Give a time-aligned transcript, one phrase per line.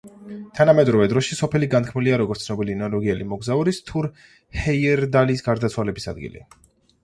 [0.59, 4.11] თანამედროვე დროში სოფელი განთქმულია როგორც ცნობილი ნორვეგიელი მოგზაურის თურ
[4.65, 6.47] ჰეიერდალის გარდაცვალების ადგილი.